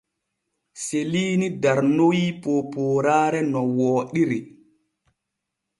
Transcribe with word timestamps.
Seliini 0.83 1.47
darnoy 1.61 2.21
poopooraare 2.41 3.39
no 3.51 3.59
wooɗiri. 3.77 4.39